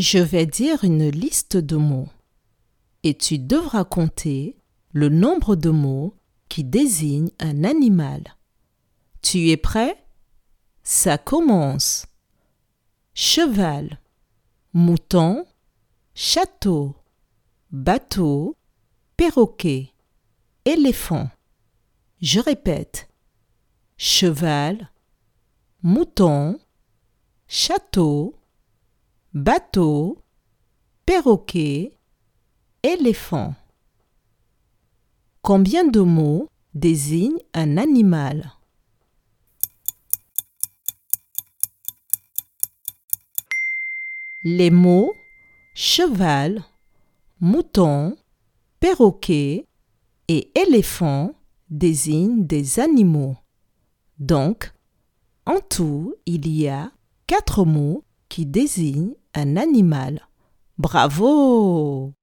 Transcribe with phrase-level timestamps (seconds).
[0.00, 2.08] Je vais dire une liste de mots
[3.02, 4.56] et tu devras compter
[4.92, 6.14] le nombre de mots
[6.48, 8.36] qui désignent un animal.
[9.22, 10.00] Tu es prêt?
[10.84, 12.06] Ça commence.
[13.12, 13.98] Cheval,
[14.72, 15.44] mouton,
[16.14, 16.94] château,
[17.72, 18.56] bateau,
[19.16, 19.92] perroquet,
[20.64, 21.28] éléphant.
[22.20, 23.08] Je répète.
[23.96, 24.92] Cheval,
[25.82, 26.60] mouton,
[27.48, 28.37] château,
[29.34, 30.22] bateau,
[31.04, 31.98] perroquet,
[32.82, 33.54] éléphant.
[35.42, 38.52] Combien de mots désignent un animal?
[44.44, 45.12] Les mots
[45.74, 46.64] cheval,
[47.40, 48.16] mouton,
[48.80, 49.64] perroquet
[50.26, 51.32] et éléphant
[51.70, 53.36] désignent des animaux.
[54.18, 54.72] Donc,
[55.46, 56.90] en tout, il y a
[57.28, 60.28] quatre mots qui désignent un animal.
[60.78, 62.14] Bravo